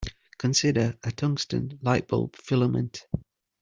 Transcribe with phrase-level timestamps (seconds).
[0.39, 3.05] Consider a tungsten light-bulb filament.